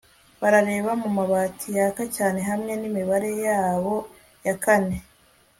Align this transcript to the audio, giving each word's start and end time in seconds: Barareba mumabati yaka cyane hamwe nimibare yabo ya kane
Barareba 0.41 0.91
mumabati 1.01 1.67
yaka 1.77 2.03
cyane 2.15 2.39
hamwe 2.49 2.71
nimibare 2.77 3.31
yabo 3.45 3.95
ya 4.45 4.55
kane 4.63 4.97